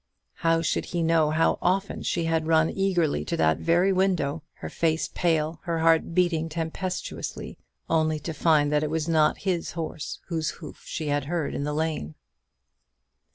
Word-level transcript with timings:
How 0.37 0.63
should 0.63 0.85
he 0.85 1.03
know 1.03 1.29
how 1.29 1.59
often 1.61 2.01
she 2.01 2.23
had 2.25 2.47
run 2.47 2.71
eagerly 2.71 3.23
to 3.25 3.37
that 3.37 3.59
very 3.59 3.93
window 3.93 4.41
her 4.53 4.67
face 4.67 5.11
pale, 5.13 5.59
her 5.65 5.77
heart 5.77 6.15
beating 6.15 6.49
tempestuously 6.49 7.59
only 7.87 8.17
to 8.21 8.33
find 8.33 8.71
that 8.71 8.81
it 8.81 8.89
was 8.89 9.07
not 9.07 9.37
his 9.45 9.73
horse 9.73 10.19
whose 10.25 10.57
hoof 10.57 10.81
she 10.87 11.09
had 11.09 11.25
heard 11.25 11.53
in 11.53 11.65
the 11.65 11.71
lane? 11.73 12.15